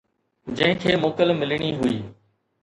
[0.59, 1.95] جنهن کي موڪل ملڻي هئي.